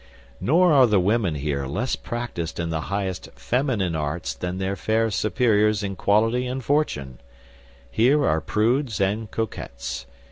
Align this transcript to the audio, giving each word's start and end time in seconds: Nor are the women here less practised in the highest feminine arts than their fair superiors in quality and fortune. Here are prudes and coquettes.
Nor 0.39 0.73
are 0.73 0.87
the 0.87 0.99
women 0.99 1.35
here 1.35 1.67
less 1.67 1.95
practised 1.95 2.59
in 2.59 2.71
the 2.71 2.81
highest 2.89 3.29
feminine 3.35 3.95
arts 3.95 4.33
than 4.33 4.57
their 4.57 4.75
fair 4.75 5.11
superiors 5.11 5.83
in 5.83 5.95
quality 5.95 6.47
and 6.47 6.63
fortune. 6.63 7.21
Here 7.91 8.25
are 8.25 8.41
prudes 8.41 8.99
and 8.99 9.29
coquettes. 9.29 10.07